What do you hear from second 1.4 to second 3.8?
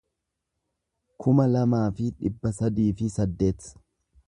lamaa fi dhibba sadii fi saddeet